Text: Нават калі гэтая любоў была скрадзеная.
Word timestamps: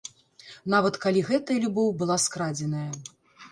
Нават 0.73 0.97
калі 1.03 1.21
гэтая 1.29 1.59
любоў 1.67 1.93
была 2.01 2.19
скрадзеная. 2.27 2.91